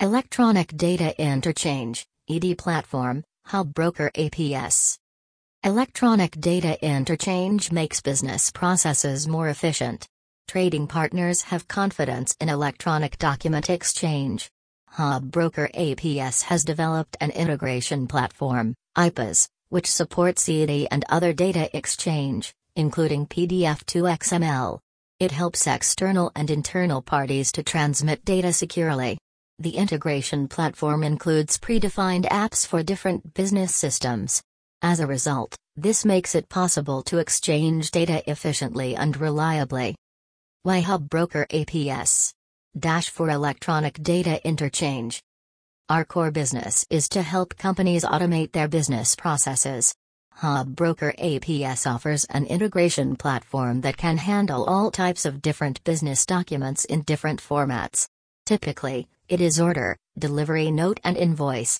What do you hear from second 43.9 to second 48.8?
Data Interchange. Our core business is to help companies automate their